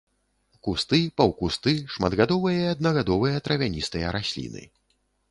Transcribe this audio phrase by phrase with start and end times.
[0.67, 4.63] Кусты, паўкусты, шматгадовыя і аднагадовыя травяністыя расліны.